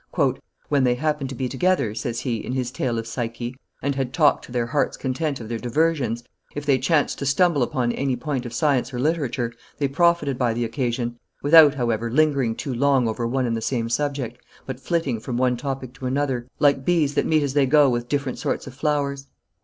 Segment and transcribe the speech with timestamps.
[0.69, 4.15] "When they happened to be together," says he, in his tale of Psyche, "and had
[4.15, 6.23] talked to their heart's content of their diversions,
[6.55, 10.53] if they chanced to stumble upon any point of science or literature, they profited by
[10.55, 15.19] the occasion, without, however, lingering too long over one and the same subject, but flitting
[15.19, 18.65] from one topic to another like bees that meet as they go with different sorts
[18.65, 19.27] of flowers.